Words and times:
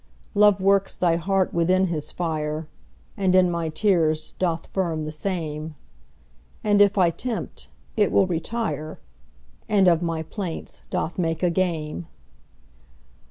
Love 0.33 0.59
works 0.59 0.95
thy 0.95 1.15
heart 1.15 1.53
within 1.53 1.85
his 1.85 2.11
fire, 2.11 2.67
And 3.15 3.35
in 3.35 3.51
my 3.51 3.69
tears 3.69 4.33
doth 4.39 4.65
firm 4.65 5.03
the 5.05 5.11
same; 5.11 5.75
And 6.63 6.81
if 6.81 6.97
I 6.97 7.11
tempt, 7.11 7.69
it 7.95 8.11
will 8.11 8.25
retire, 8.25 8.97
And 9.69 9.87
of 9.87 10.01
my 10.01 10.23
plaints 10.23 10.81
doth 10.89 11.19
make 11.19 11.43
a 11.43 11.51
game. 11.51 12.07